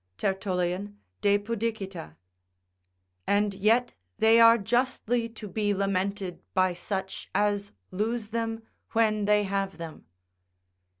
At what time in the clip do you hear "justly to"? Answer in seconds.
4.57-5.47